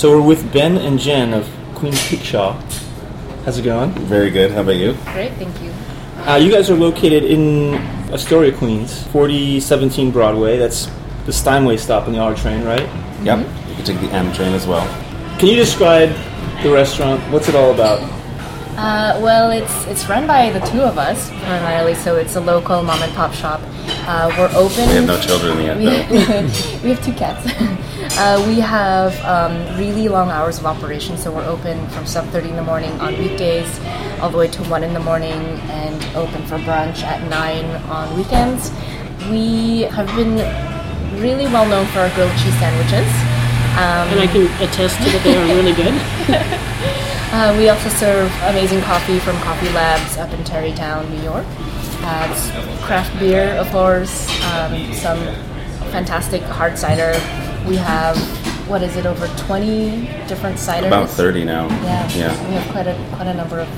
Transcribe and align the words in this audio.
So 0.00 0.16
we're 0.16 0.26
with 0.26 0.50
Ben 0.50 0.78
and 0.78 0.98
Jen 0.98 1.34
of 1.34 1.46
Queen 1.74 1.92
Kickshaw. 1.92 2.54
How's 3.44 3.58
it 3.58 3.64
going? 3.64 3.90
Very 3.90 4.30
good. 4.30 4.50
How 4.50 4.62
about 4.62 4.76
you? 4.76 4.94
Great, 5.12 5.32
thank 5.32 5.60
you. 5.60 5.70
Uh, 6.26 6.36
you 6.36 6.50
guys 6.50 6.70
are 6.70 6.74
located 6.74 7.22
in 7.22 7.74
Astoria, 8.10 8.50
Queens, 8.50 9.02
4017 9.08 10.10
Broadway. 10.10 10.56
That's 10.56 10.88
the 11.26 11.34
Steinway 11.34 11.76
stop 11.76 12.06
on 12.06 12.14
the 12.14 12.18
R 12.18 12.34
train, 12.34 12.64
right? 12.64 12.88
Yep. 13.24 13.40
You 13.68 13.74
can 13.74 13.84
take 13.84 14.00
the 14.00 14.08
M 14.10 14.32
train 14.32 14.54
as 14.54 14.66
well. 14.66 14.88
Can 15.38 15.48
you 15.48 15.56
describe 15.56 16.08
the 16.62 16.72
restaurant? 16.72 17.20
What's 17.30 17.50
it 17.50 17.54
all 17.54 17.74
about? 17.74 18.00
Uh, 18.78 19.20
well, 19.20 19.50
it's 19.50 19.84
it's 19.84 20.08
run 20.08 20.26
by 20.26 20.48
the 20.48 20.60
two 20.60 20.80
of 20.80 20.96
us 20.96 21.28
primarily, 21.28 21.94
so 21.94 22.16
it's 22.16 22.36
a 22.36 22.40
local 22.40 22.82
mom 22.82 23.02
and 23.02 23.12
pop 23.12 23.34
shop. 23.34 23.60
Uh, 24.06 24.32
we're 24.38 24.50
open. 24.58 24.88
We 24.88 24.94
have 24.94 25.06
no 25.06 25.20
children 25.20 25.60
yet, 25.64 25.76
we, 25.78 25.84
though. 25.84 26.42
we 26.82 26.90
have 26.90 27.04
two 27.04 27.12
cats. 27.12 27.46
uh, 28.18 28.42
we 28.46 28.58
have 28.60 29.14
um, 29.24 29.78
really 29.78 30.08
long 30.08 30.30
hours 30.30 30.58
of 30.58 30.66
operation, 30.66 31.16
so 31.16 31.30
we're 31.30 31.46
open 31.46 31.86
from 31.88 32.04
7:30 32.04 32.50
in 32.50 32.56
the 32.56 32.62
morning 32.62 32.92
on 33.00 33.16
weekdays, 33.18 33.68
all 34.20 34.30
the 34.30 34.38
way 34.38 34.48
to 34.48 34.62
one 34.64 34.82
in 34.82 34.92
the 34.94 35.00
morning, 35.00 35.40
and 35.70 36.16
open 36.16 36.44
for 36.46 36.58
brunch 36.58 37.02
at 37.02 37.20
nine 37.30 37.66
on 37.90 38.16
weekends. 38.16 38.70
We 39.30 39.82
have 39.92 40.08
been 40.16 40.36
really 41.20 41.44
well 41.46 41.66
known 41.68 41.86
for 41.88 42.00
our 42.00 42.10
grilled 42.14 42.32
cheese 42.38 42.56
sandwiches. 42.58 43.10
Um, 43.76 44.08
And 44.10 44.20
I 44.20 44.26
can 44.26 44.46
attest 44.62 44.96
to 44.98 45.04
that 45.10 45.22
they 45.22 45.36
are 45.36 45.46
really 45.54 45.72
good. 45.72 45.94
Uh, 47.32 47.54
we 47.56 47.68
also 47.68 47.88
serve 47.90 48.26
amazing 48.50 48.80
coffee 48.82 49.20
from 49.20 49.36
Coffee 49.36 49.68
Labs 49.68 50.16
up 50.18 50.32
in 50.32 50.42
Tarrytown, 50.42 51.08
New 51.14 51.22
York. 51.22 51.46
It's 52.02 52.50
craft 52.84 53.18
beer, 53.18 53.54
of 53.56 53.68
course, 53.70 54.26
um, 54.52 54.92
some 54.94 55.18
fantastic 55.92 56.42
hard 56.42 56.78
cider. 56.78 57.12
We 57.68 57.76
have, 57.76 58.16
what 58.68 58.82
is 58.82 58.96
it, 58.96 59.06
over 59.06 59.26
20 59.46 60.06
different 60.26 60.56
ciders? 60.56 60.86
About 60.86 61.10
30 61.10 61.44
now. 61.44 61.68
Yeah, 61.84 62.10
Yeah. 62.12 62.48
we 62.48 62.54
have 62.54 62.72
quite 62.72 62.86
a, 62.86 62.94
quite 63.14 63.26
a 63.26 63.34
number 63.34 63.60
of 63.60 63.68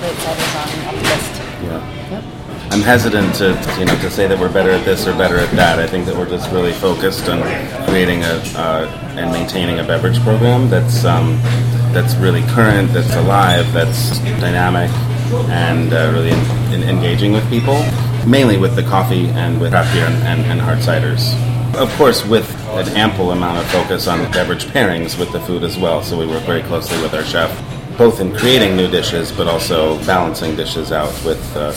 great 0.00 0.14
ciders 0.14 0.54
on, 0.56 0.88
on 0.88 0.94
the 0.96 1.02
list. 1.02 1.34
Yeah. 1.62 2.10
Yep. 2.10 2.24
I'm 2.72 2.80
hesitant 2.82 3.34
to 3.36 3.48
you 3.80 3.84
know 3.84 3.96
to 3.96 4.10
say 4.10 4.28
that 4.28 4.38
we're 4.38 4.52
better 4.52 4.70
at 4.70 4.84
this 4.84 5.06
or 5.06 5.12
better 5.18 5.36
at 5.38 5.50
that. 5.56 5.78
I 5.80 5.86
think 5.88 6.06
that 6.06 6.16
we're 6.16 6.28
just 6.28 6.50
really 6.52 6.72
focused 6.72 7.28
on 7.28 7.42
creating 7.86 8.22
a 8.22 8.40
uh, 8.56 8.86
and 9.18 9.32
maintaining 9.32 9.80
a 9.80 9.84
beverage 9.84 10.20
program 10.20 10.70
that's 10.70 11.04
um, 11.04 11.36
that's 11.92 12.14
really 12.14 12.42
current, 12.42 12.92
that's 12.92 13.12
alive, 13.16 13.70
that's 13.72 14.20
dynamic, 14.40 14.88
and 15.48 15.92
uh, 15.92 16.10
really 16.12 16.30
en- 16.30 16.82
en- 16.82 16.88
engaging 16.88 17.32
with 17.32 17.48
people. 17.48 17.84
Mainly 18.26 18.58
with 18.58 18.76
the 18.76 18.82
coffee 18.82 19.26
and 19.28 19.60
with 19.60 19.70
craft 19.70 19.94
beer 19.94 20.04
and, 20.04 20.22
and, 20.24 20.40
and 20.50 20.60
hard 20.60 20.78
ciders. 20.78 21.34
Of 21.74 21.90
course, 21.96 22.24
with 22.26 22.48
an 22.70 22.88
ample 22.96 23.30
amount 23.32 23.58
of 23.58 23.66
focus 23.70 24.06
on 24.06 24.18
beverage 24.32 24.66
pairings 24.66 25.18
with 25.18 25.32
the 25.32 25.40
food 25.40 25.62
as 25.62 25.78
well. 25.78 26.02
So 26.02 26.18
we 26.18 26.26
work 26.26 26.44
very 26.44 26.62
closely 26.62 27.00
with 27.00 27.14
our 27.14 27.24
chef 27.24 27.50
both 28.00 28.18
in 28.18 28.34
creating 28.34 28.74
new 28.76 28.88
dishes, 28.88 29.30
but 29.30 29.46
also 29.46 30.02
balancing 30.06 30.56
dishes 30.56 30.90
out 30.90 31.12
with 31.22 31.38
uh, 31.54 31.70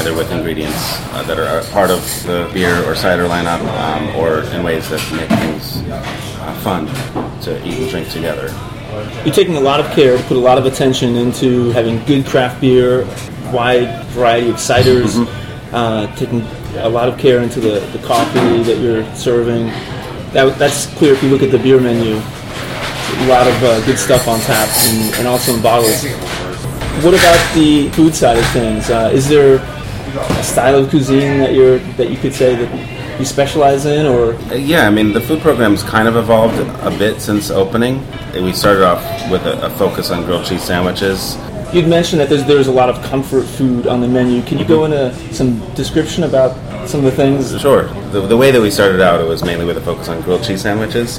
either 0.00 0.14
with 0.14 0.32
ingredients 0.32 0.74
uh, 1.12 1.22
that 1.24 1.38
are 1.38 1.62
part 1.70 1.90
of 1.90 2.00
the 2.22 2.50
beer 2.54 2.82
or 2.88 2.94
cider 2.94 3.24
lineup, 3.28 3.60
um, 3.76 4.16
or 4.16 4.40
in 4.54 4.64
ways 4.64 4.88
that 4.88 5.02
make 5.12 5.28
things 5.38 5.76
uh, 5.90 6.60
fun 6.62 6.86
to 7.42 7.62
eat 7.68 7.78
and 7.78 7.90
drink 7.90 8.08
together. 8.08 8.48
You're 9.24 9.34
taking 9.34 9.56
a 9.56 9.60
lot 9.60 9.80
of 9.80 9.90
care, 9.92 10.16
to 10.16 10.22
put 10.24 10.36
a 10.36 10.40
lot 10.40 10.58
of 10.58 10.66
attention 10.66 11.16
into 11.16 11.70
having 11.70 12.04
good 12.04 12.24
craft 12.26 12.60
beer, 12.60 13.04
wide 13.52 14.04
variety 14.06 14.50
of 14.50 14.56
ciders, 14.56 15.26
uh, 15.72 16.14
taking 16.16 16.42
a 16.78 16.88
lot 16.88 17.08
of 17.08 17.18
care 17.18 17.42
into 17.42 17.60
the, 17.60 17.80
the 17.96 17.98
coffee 18.06 18.62
that 18.62 18.78
you're 18.78 19.04
serving. 19.14 19.66
That, 20.32 20.56
that's 20.58 20.86
clear 20.94 21.14
if 21.14 21.22
you 21.22 21.30
look 21.30 21.42
at 21.42 21.50
the 21.50 21.58
beer 21.58 21.80
menu. 21.80 22.14
A 22.14 23.26
lot 23.28 23.46
of 23.46 23.62
uh, 23.62 23.84
good 23.86 23.98
stuff 23.98 24.28
on 24.28 24.40
tap 24.40 24.68
and, 24.88 25.14
and 25.16 25.26
also 25.26 25.54
in 25.54 25.62
bottles. 25.62 26.04
What 27.04 27.14
about 27.14 27.54
the 27.54 27.88
food 27.90 28.14
side 28.14 28.38
of 28.38 28.46
things? 28.48 28.90
Uh, 28.90 29.10
is 29.12 29.28
there 29.28 29.56
a 29.56 30.42
style 30.42 30.76
of 30.76 30.90
cuisine 30.90 31.38
that 31.38 31.54
you're 31.54 31.78
that 31.96 32.10
you 32.10 32.16
could 32.16 32.32
say 32.34 32.54
that 32.54 32.95
you 33.18 33.24
specialize 33.24 33.86
in, 33.86 34.06
or 34.06 34.34
Yeah, 34.54 34.86
I 34.86 34.90
mean, 34.90 35.12
the 35.12 35.20
food 35.20 35.40
program's 35.40 35.82
kind 35.82 36.08
of 36.08 36.16
evolved 36.16 36.58
a 36.58 36.96
bit 36.98 37.20
since 37.20 37.50
opening. 37.50 38.06
We 38.34 38.52
started 38.52 38.84
off 38.84 39.02
with 39.30 39.44
a, 39.46 39.66
a 39.66 39.70
focus 39.70 40.10
on 40.10 40.24
grilled 40.24 40.46
cheese 40.46 40.62
sandwiches. 40.62 41.36
You'd 41.72 41.88
mentioned 41.88 42.20
that 42.20 42.28
there's 42.28 42.44
there's 42.44 42.68
a 42.68 42.72
lot 42.72 42.88
of 42.88 43.02
comfort 43.04 43.44
food 43.44 43.86
on 43.86 44.00
the 44.00 44.08
menu. 44.08 44.42
Can 44.42 44.58
you 44.58 44.64
go 44.64 44.80
mm-hmm. 44.80 45.16
into 45.16 45.34
some 45.34 45.58
description 45.74 46.24
about 46.24 46.54
some 46.88 47.00
of 47.00 47.04
the 47.04 47.10
things? 47.10 47.58
Sure. 47.60 47.84
The, 48.10 48.20
the 48.20 48.36
way 48.36 48.50
that 48.50 48.60
we 48.60 48.70
started 48.70 49.00
out, 49.00 49.20
it 49.20 49.26
was 49.26 49.42
mainly 49.42 49.64
with 49.64 49.76
a 49.76 49.80
focus 49.80 50.08
on 50.08 50.20
grilled 50.22 50.44
cheese 50.44 50.62
sandwiches, 50.62 51.18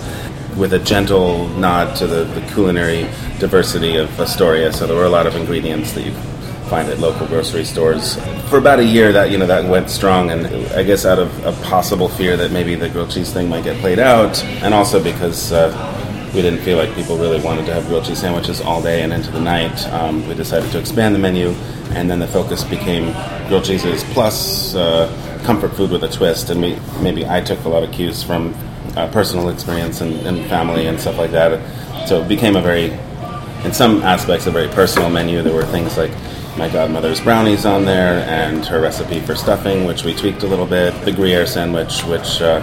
with 0.56 0.74
a 0.74 0.80
gentle 0.80 1.48
nod 1.50 1.96
to 1.98 2.08
the, 2.08 2.24
the 2.24 2.42
culinary 2.54 3.02
diversity 3.40 3.98
of 3.98 4.20
Astoria. 4.20 4.72
So 4.72 4.88
there 4.88 4.96
were 4.96 5.06
a 5.06 5.10
lot 5.10 5.28
of 5.28 5.36
ingredients 5.36 5.92
that 5.94 6.06
you 6.06 6.14
find 6.68 6.90
at 6.90 7.00
local 7.00 7.28
grocery 7.28 7.66
stores. 7.66 8.16
For 8.50 8.58
about 8.58 8.80
a 8.80 8.86
year, 8.86 9.12
that 9.12 9.32
you 9.32 9.38
know 9.38 9.48
that 9.48 9.70
went 9.70 9.90
strong, 9.90 10.32
and 10.32 10.48
I 10.74 10.84
guess 10.84 11.06
out 11.06 11.20
of 11.20 11.46
a 11.46 11.52
possible 11.64 12.10
fear 12.10 12.38
that 12.38 12.52
maybe 12.52 12.76
the 12.76 12.90
grilled 12.90 13.12
cheese 13.12 13.32
thing 13.34 13.50
might 13.50 13.64
get 13.64 13.80
played 13.80 14.00
out, 14.00 14.44
and 14.64 14.74
also 14.74 15.04
because. 15.04 15.52
Uh, 15.52 15.94
we 16.34 16.42
didn't 16.42 16.60
feel 16.60 16.78
like 16.78 16.94
people 16.94 17.18
really 17.18 17.42
wanted 17.42 17.66
to 17.66 17.74
have 17.74 17.88
grilled 17.88 18.06
cheese 18.06 18.20
sandwiches 18.20 18.62
all 18.62 18.82
day 18.82 19.02
and 19.02 19.14
into 19.14 19.32
the 19.32 19.40
night. 19.40 19.88
Um, 19.88 20.28
we 20.28 20.36
decided 20.36 20.72
to 20.72 20.80
expand 20.80 21.16
the 21.16 21.20
menu, 21.20 21.50
and 21.92 22.12
then 22.12 22.20
the 22.20 22.28
focus 22.28 22.64
became 22.64 23.14
grilled 23.48 23.64
cheeses 23.64 24.04
plus 24.14 24.76
uh, 24.76 25.08
comfort 25.46 25.70
food 25.70 25.90
with 25.90 26.04
a 26.04 26.10
twist. 26.10 26.50
And 26.50 26.62
we, 26.62 26.78
maybe 27.02 27.26
I 27.26 27.42
took 27.42 27.64
a 27.64 27.70
lot 27.70 27.82
of 27.82 27.92
cues 27.92 28.24
from 28.24 28.54
uh, 28.96 29.10
personal 29.12 29.50
experience 29.50 30.02
and, 30.02 30.14
and 30.28 30.48
family 30.50 30.88
and 30.88 31.00
stuff 31.00 31.18
like 31.18 31.32
that. 31.32 32.08
So 32.08 32.22
it 32.22 32.28
became 32.28 32.56
a 32.56 32.62
very, 32.62 32.92
in 33.64 33.74
some 33.74 34.04
aspects, 34.04 34.48
a 34.48 34.52
very 34.52 34.68
personal 34.68 35.10
menu. 35.10 35.42
There 35.42 35.56
were 35.56 35.66
things 35.66 35.98
like 35.98 36.12
my 36.58 36.70
godmother's 36.70 37.22
brownies 37.22 37.66
on 37.66 37.86
there 37.86 38.26
and 38.28 38.66
her 38.66 38.82
recipe 38.82 39.20
for 39.20 39.36
stuffing, 39.36 39.86
which 39.86 40.04
we 40.04 40.14
tweaked 40.14 40.44
a 40.44 40.48
little 40.48 40.66
bit. 40.66 40.94
The 41.06 41.12
Gruyere 41.12 41.46
sandwich, 41.46 42.04
which 42.06 42.42
uh, 42.42 42.62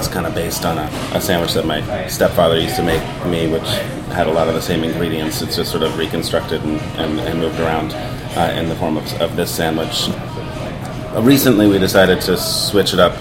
is 0.00 0.08
kind 0.08 0.26
of 0.26 0.34
based 0.34 0.64
on 0.64 0.76
a, 0.78 0.90
a 1.14 1.20
sandwich 1.20 1.54
that 1.54 1.64
my 1.64 2.06
stepfather 2.08 2.58
used 2.58 2.76
to 2.76 2.82
make 2.82 3.02
me, 3.26 3.46
which 3.50 3.68
had 4.12 4.26
a 4.26 4.32
lot 4.32 4.48
of 4.48 4.54
the 4.54 4.62
same 4.62 4.82
ingredients. 4.82 5.40
It's 5.40 5.56
just 5.56 5.70
sort 5.70 5.84
of 5.84 5.96
reconstructed 5.96 6.62
and, 6.62 6.80
and, 6.98 7.20
and 7.20 7.38
moved 7.38 7.60
around 7.60 7.92
uh, 8.36 8.52
in 8.58 8.68
the 8.68 8.74
form 8.74 8.96
of, 8.96 9.20
of 9.20 9.36
this 9.36 9.54
sandwich. 9.54 10.08
Uh, 10.08 11.22
Recently, 11.22 11.68
we 11.68 11.78
decided 11.78 12.20
to 12.22 12.36
switch 12.36 12.92
it 12.92 12.98
up 12.98 13.16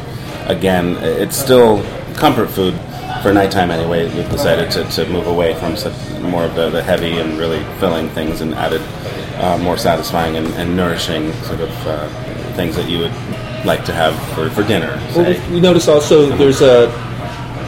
again. 0.49 0.97
It's 0.97 1.37
still 1.37 1.83
comfort 2.15 2.49
food 2.49 2.73
for 3.21 3.33
nighttime 3.33 3.71
anyway. 3.71 4.05
We've 4.15 4.29
decided 4.29 4.71
to, 4.71 4.83
to 4.83 5.09
move 5.09 5.27
away 5.27 5.53
from 5.55 5.73
more 6.23 6.45
of 6.45 6.55
the, 6.55 6.69
the 6.69 6.81
heavy 6.81 7.17
and 7.17 7.37
really 7.37 7.63
filling 7.79 8.09
things 8.09 8.41
and 8.41 8.53
added 8.55 8.81
uh, 9.39 9.57
more 9.59 9.77
satisfying 9.77 10.35
and, 10.37 10.47
and 10.53 10.75
nourishing 10.75 11.31
sort 11.43 11.59
of 11.61 11.69
uh, 11.87 12.07
things 12.55 12.75
that 12.75 12.89
you 12.89 12.99
would 12.99 13.11
like 13.65 13.83
to 13.85 13.93
have 13.93 14.15
for, 14.33 14.49
for 14.49 14.63
dinner. 14.67 14.95
Well, 15.15 15.25
Say. 15.25 15.47
we- 15.49 15.55
we 15.55 15.59
noticed 15.61 15.89
also 15.89 16.35
there's 16.37 16.61
a 16.61 16.87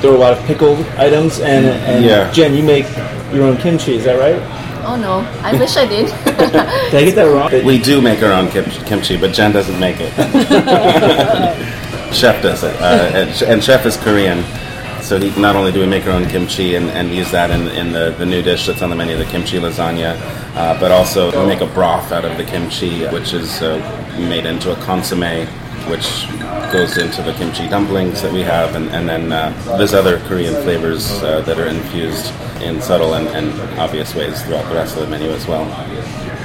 there 0.01 0.11
are 0.11 0.15
a 0.15 0.17
lot 0.17 0.31
of 0.31 0.41
pickled 0.45 0.79
items, 0.97 1.39
and, 1.41 1.65
and 1.65 2.05
Yeah. 2.05 2.31
Jen, 2.31 2.53
you 2.53 2.63
make 2.63 2.85
your 3.33 3.43
own 3.43 3.57
kimchi. 3.57 3.95
Is 3.95 4.05
that 4.05 4.17
right? 4.17 4.41
Oh 4.85 4.95
no, 4.95 5.19
I 5.43 5.51
wish 5.59 5.75
I 5.75 5.85
did. 5.85 6.07
Did 6.25 6.95
I 6.95 7.03
get 7.03 7.15
that 7.15 7.23
wrong? 7.25 7.51
We 7.65 7.79
do 7.79 7.99
make 8.01 8.23
our 8.23 8.31
own 8.31 8.49
kim- 8.49 8.63
kimchi, 8.85 9.17
but 9.17 9.33
Jen 9.33 9.51
doesn't 9.51 9.77
make 9.77 9.97
it. 9.99 10.13
chef 12.13 12.41
does 12.41 12.63
it, 12.63 12.75
uh, 12.81 13.11
and, 13.13 13.41
and 13.43 13.63
chef 13.63 13.85
is 13.85 13.97
Korean. 13.97 14.43
So 15.01 15.19
he, 15.19 15.37
not 15.39 15.55
only 15.55 15.71
do 15.71 15.79
we 15.81 15.85
make 15.85 16.05
our 16.05 16.11
own 16.13 16.27
kimchi 16.27 16.75
and, 16.75 16.89
and 16.91 17.13
use 17.13 17.29
that 17.31 17.51
in, 17.51 17.67
in 17.69 17.91
the, 17.91 18.11
the 18.17 18.25
new 18.25 18.41
dish 18.41 18.65
that's 18.67 18.81
on 18.81 18.89
the 18.89 18.95
menu, 18.95 19.17
the 19.17 19.25
kimchi 19.25 19.57
lasagna, 19.59 20.15
uh, 20.55 20.79
but 20.79 20.91
also 20.91 21.31
we 21.39 21.47
make 21.47 21.61
a 21.61 21.67
broth 21.73 22.11
out 22.11 22.25
of 22.25 22.37
the 22.37 22.43
kimchi, 22.43 23.05
which 23.07 23.33
is 23.33 23.61
uh, 23.61 23.77
made 24.17 24.45
into 24.45 24.71
a 24.71 24.75
consomme, 24.83 25.47
which 25.89 26.27
goes 26.71 26.97
into 26.97 27.21
the 27.23 27.33
kimchi 27.33 27.67
dumplings 27.67 28.21
that 28.21 28.31
we 28.31 28.41
have, 28.41 28.75
and, 28.75 28.89
and 28.89 29.07
then 29.07 29.31
uh, 29.31 29.49
there's 29.77 29.93
other 29.93 30.19
Korean 30.27 30.53
flavors 30.63 31.11
uh, 31.23 31.41
that 31.41 31.59
are 31.59 31.67
infused 31.67 32.33
in 32.61 32.81
subtle 32.81 33.13
and, 33.15 33.27
and 33.29 33.79
obvious 33.79 34.13
ways 34.15 34.41
throughout 34.43 34.67
the 34.69 34.75
rest 34.75 34.95
of 34.97 35.01
the 35.01 35.07
menu 35.07 35.29
as 35.29 35.47
well. 35.47 35.65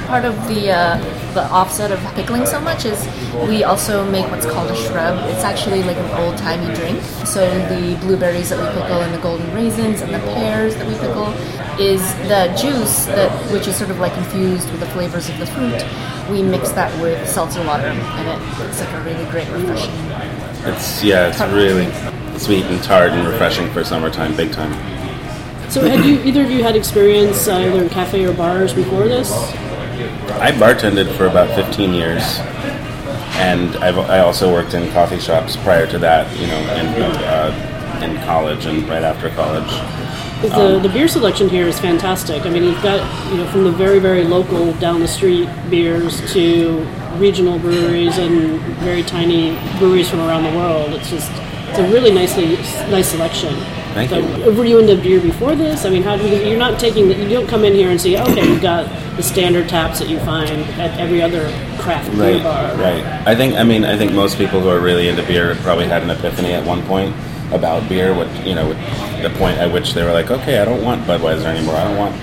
Part 0.07 0.23
of 0.23 0.35
the 0.47 0.71
uh, 0.71 0.97
the 1.33 1.43
offset 1.51 1.91
of 1.91 1.99
pickling 2.13 2.45
so 2.45 2.61
much 2.61 2.85
is 2.85 3.05
we 3.49 3.63
also 3.63 4.09
make 4.09 4.29
what's 4.31 4.45
called 4.45 4.71
a 4.71 4.75
shrub. 4.75 5.17
It's 5.29 5.43
actually 5.43 5.83
like 5.83 5.97
an 5.97 6.09
old 6.21 6.37
timey 6.37 6.73
drink. 6.75 7.01
So 7.25 7.41
the 7.67 7.97
blueberries 8.01 8.49
that 8.51 8.59
we 8.59 8.67
pickle 8.79 9.01
and 9.01 9.13
the 9.13 9.19
golden 9.19 9.51
raisins 9.53 10.01
and 10.01 10.13
the 10.13 10.19
pears 10.19 10.75
that 10.75 10.87
we 10.87 10.93
pickle 10.93 11.33
is 11.79 12.01
the 12.29 12.53
juice 12.59 13.05
that 13.05 13.31
which 13.51 13.67
is 13.67 13.75
sort 13.75 13.89
of 13.89 13.99
like 13.99 14.15
infused 14.17 14.69
with 14.71 14.79
the 14.79 14.87
flavors 14.87 15.29
of 15.29 15.37
the 15.39 15.45
fruit. 15.45 15.83
We 16.29 16.41
mix 16.41 16.71
that 16.71 16.91
with 17.01 17.27
seltzer 17.29 17.63
water 17.65 17.83
and 17.83 18.27
it, 18.27 18.65
it's 18.69 18.79
like 18.79 18.91
a 18.93 19.01
really 19.01 19.25
great 19.31 19.49
refreshing. 19.49 19.93
It's 20.65 21.03
yeah, 21.03 21.27
it's 21.27 21.39
really 21.53 21.91
sweet 22.39 22.65
and 22.65 22.81
tart 22.83 23.11
and 23.11 23.27
refreshing 23.27 23.69
for 23.71 23.83
summertime, 23.83 24.35
big 24.35 24.51
time. 24.51 24.73
So, 25.69 25.81
had 25.87 26.05
you 26.05 26.21
either 26.23 26.43
of 26.43 26.51
you 26.51 26.63
had 26.63 26.75
experience 26.75 27.47
uh, 27.47 27.57
either 27.57 27.83
in 27.83 27.89
cafe 27.89 28.25
or 28.25 28.33
bars 28.33 28.73
before 28.73 29.07
this? 29.07 29.31
I 30.39 30.51
bartended 30.51 31.15
for 31.17 31.25
about 31.25 31.53
15 31.55 31.93
years, 31.93 32.21
and 33.37 33.75
I've, 33.77 33.97
I 33.97 34.19
also 34.19 34.51
worked 34.51 34.73
in 34.73 34.91
coffee 34.91 35.19
shops 35.19 35.55
prior 35.57 35.87
to 35.87 35.97
that. 35.99 36.31
You 36.39 36.47
know, 36.47 36.59
in 36.75 37.03
uh, 37.23 38.01
in 38.03 38.15
college 38.25 38.65
and 38.65 38.87
right 38.87 39.03
after 39.03 39.29
college. 39.31 40.04
The, 40.49 40.79
the 40.79 40.89
beer 40.89 41.07
selection 41.07 41.49
here 41.49 41.67
is 41.67 41.79
fantastic. 41.79 42.45
I 42.45 42.49
mean, 42.49 42.63
you've 42.63 42.81
got 42.83 42.99
you 43.31 43.37
know 43.37 43.47
from 43.51 43.63
the 43.63 43.71
very 43.71 43.99
very 43.99 44.23
local 44.23 44.73
down 44.73 44.99
the 44.99 45.07
street 45.07 45.49
beers 45.69 46.21
to 46.33 46.79
regional 47.17 47.57
breweries 47.59 48.17
and 48.17 48.59
very 48.79 49.03
tiny 49.03 49.57
breweries 49.79 50.09
from 50.09 50.19
around 50.19 50.43
the 50.43 50.57
world. 50.57 50.91
It's 50.93 51.09
just 51.09 51.31
it's 51.69 51.79
a 51.79 51.87
really 51.91 52.13
nicely 52.13 52.55
nice 52.91 53.07
selection. 53.09 53.53
Thank 53.95 54.09
So, 54.09 54.17
you. 54.19 54.53
Were 54.53 54.65
you 54.65 54.79
into 54.79 55.01
beer 55.01 55.21
before 55.21 55.55
this? 55.55 55.85
I 55.85 55.89
mean, 55.89 56.03
how 56.03 56.17
do 56.17 56.27
you, 56.27 56.35
you're 56.49 56.59
not 56.59 56.77
taking 56.79 57.07
the, 57.07 57.15
you 57.15 57.29
don't 57.29 57.47
come 57.47 57.63
in 57.63 57.73
here 57.73 57.89
and 57.91 57.99
see 57.99 58.17
okay 58.17 58.45
you've 58.45 58.61
got 58.61 58.89
the 59.15 59.23
standard 59.23 59.69
taps 59.69 59.99
that 59.99 60.09
you 60.09 60.19
find 60.19 60.51
at 60.81 60.99
every 60.99 61.21
other 61.21 61.47
craft 61.79 62.11
beer 62.11 62.33
Right, 62.35 62.43
bar. 62.43 62.75
right. 62.75 63.03
I 63.25 63.35
think 63.35 63.55
I 63.55 63.63
mean 63.63 63.85
I 63.85 63.97
think 63.97 64.11
most 64.11 64.37
people 64.37 64.59
who 64.59 64.67
are 64.67 64.79
really 64.81 65.07
into 65.07 65.23
beer 65.23 65.55
probably 65.63 65.87
had 65.87 66.03
an 66.03 66.09
epiphany 66.09 66.51
at 66.51 66.65
one 66.65 66.83
point 66.83 67.15
about 67.51 67.87
beer. 67.87 68.13
What 68.13 68.27
you 68.45 68.55
know, 68.55 68.73
the 69.21 69.33
point 69.37 69.57
at 69.57 69.71
which 69.71 69.93
they 69.93 70.03
were 70.03 70.13
like, 70.13 70.31
okay, 70.31 70.59
I 70.59 70.65
don't 70.65 70.83
want 70.83 71.03
Budweiser 71.03 71.45
anymore. 71.45 71.75
I 71.75 71.83
don't 71.85 71.97
want 71.97 72.15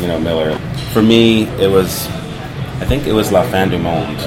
you 0.00 0.08
know 0.08 0.18
Miller. 0.18 0.58
For 0.92 1.02
me, 1.02 1.44
it 1.60 1.70
was 1.70 2.06
I 2.78 2.84
think 2.84 3.06
it 3.06 3.12
was 3.12 3.32
La 3.32 3.42
Fin 3.50 3.70
du 3.70 3.78
Monde. 3.78 4.18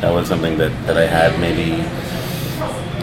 That 0.00 0.12
was 0.12 0.28
something 0.28 0.58
that, 0.58 0.70
that 0.86 0.98
I 0.98 1.06
had 1.06 1.40
maybe 1.40 1.82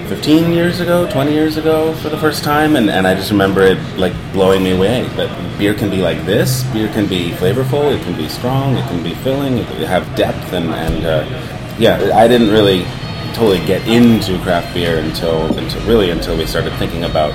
15 0.08 0.52
years 0.52 0.80
ago, 0.80 1.10
20 1.10 1.32
years 1.32 1.58
ago 1.58 1.94
for 1.96 2.10
the 2.10 2.18
first 2.18 2.44
time, 2.44 2.76
and, 2.76 2.88
and 2.88 3.08
I 3.08 3.16
just 3.16 3.32
remember 3.32 3.62
it 3.62 3.80
like 3.98 4.14
blowing 4.32 4.62
me 4.62 4.72
away. 4.72 5.08
That 5.16 5.58
beer 5.58 5.74
can 5.74 5.90
be 5.90 6.02
like 6.04 6.24
this. 6.26 6.64
Beer 6.66 6.88
can 6.90 7.08
be 7.08 7.32
flavorful. 7.32 7.92
It 7.92 8.04
can 8.04 8.16
be 8.16 8.28
strong. 8.28 8.76
It 8.76 8.86
can 8.90 9.02
be 9.02 9.16
filling. 9.16 9.58
It 9.58 9.68
can 9.68 9.82
have 9.84 10.16
depth, 10.16 10.54
and 10.54 10.70
and 10.70 11.06
uh, 11.06 11.76
yeah, 11.80 12.12
I 12.14 12.28
didn't 12.28 12.50
really 12.50 12.86
totally 13.34 13.66
get 13.66 13.88
into 13.88 14.38
craft 14.40 14.74
beer 14.74 15.00
until 15.00 15.58
until 15.58 15.86
really 15.88 16.10
until 16.10 16.38
we 16.38 16.46
started 16.46 16.74
thinking 16.74 17.04
about 17.04 17.34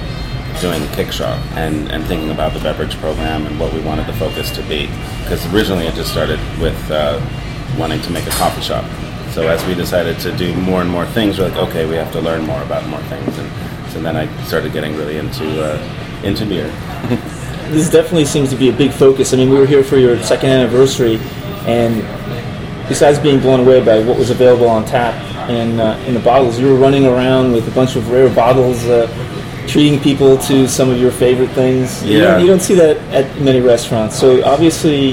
doing 0.61 0.81
Kickshaw 0.95 1.37
and 1.57 1.91
and 1.93 2.05
thinking 2.05 2.31
about 2.31 2.53
the 2.53 2.61
beverage 2.61 2.97
program 2.97 3.47
and 3.47 3.59
what 3.59 3.73
we 3.73 3.81
wanted 3.81 4.07
the 4.07 4.13
focus 4.15 4.51
to 4.57 4.63
be. 4.63 4.87
Because 5.23 5.45
originally 5.53 5.87
it 5.87 5.95
just 5.95 6.11
started 6.11 6.41
with 6.61 6.79
uh, 6.91 7.21
wanting 7.79 8.01
to 8.03 8.11
make 8.11 8.27
a 8.27 8.31
coffee 8.31 8.63
shop. 8.63 8.85
So 9.33 9.49
as 9.49 9.65
we 9.67 9.75
decided 9.75 10.19
to 10.21 10.35
do 10.37 10.55
more 10.57 10.81
and 10.81 10.91
more 10.91 11.05
things, 11.07 11.39
we're 11.39 11.49
like, 11.49 11.59
okay, 11.69 11.87
we 11.87 11.97
have 11.97 12.11
to 12.13 12.21
learn 12.21 12.47
more 12.47 12.63
about 12.63 12.87
more 12.89 13.03
things, 13.03 13.39
and 13.39 13.91
so 13.91 14.01
then 14.01 14.17
I 14.17 14.27
started 14.45 14.73
getting 14.73 14.97
really 14.97 15.19
into 15.19 15.63
uh, 15.63 16.21
into 16.23 16.47
beer. 16.47 16.73
This 17.67 17.91
definitely 17.91 18.27
seems 18.27 18.51
to 18.51 18.57
be 18.57 18.69
a 18.69 18.73
big 18.73 18.93
focus. 18.93 19.35
I 19.35 19.39
mean, 19.39 19.51
we 19.51 19.59
were 19.59 19.67
here 19.67 19.83
for 19.83 19.97
your 19.97 20.23
second 20.23 20.51
anniversary, 20.51 21.19
and 21.67 22.01
besides 22.89 23.19
being 23.19 23.41
blown 23.41 23.59
away 23.59 23.85
by 23.85 23.99
what 24.05 24.17
was 24.17 24.31
available 24.31 24.69
on 24.69 24.85
tap 24.85 25.17
and 25.49 25.81
uh, 25.81 25.99
in 26.07 26.15
the 26.15 26.21
bottles, 26.21 26.59
you 26.59 26.67
were 26.67 26.79
running 26.79 27.07
around 27.07 27.53
with 27.53 27.67
a 27.69 27.71
bunch 27.73 27.97
of 27.97 28.11
rare 28.11 28.33
bottles, 28.35 28.85
uh, 28.87 29.07
treating 29.67 29.99
people 30.01 30.39
to 30.39 30.69
some 30.69 30.91
of 30.91 30.99
your 31.01 31.11
favorite 31.11 31.51
things. 31.51 32.05
You, 32.05 32.19
Yeah. 32.19 32.25
don't, 32.33 32.41
you 32.41 32.47
don't 32.47 32.61
see 32.63 32.75
that 32.75 32.97
at 33.13 33.41
many 33.41 33.61
restaurants. 33.61 34.19
So 34.19 34.45
obviously, 34.45 35.13